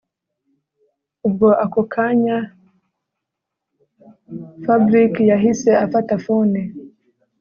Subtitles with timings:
[1.27, 2.37] Ubwo ako kanya
[4.63, 6.59] FABRIC yahise afata phone